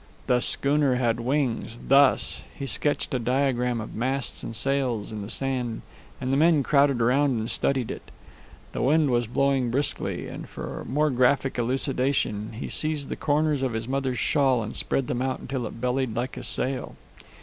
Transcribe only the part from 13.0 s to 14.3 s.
the corners of his mother's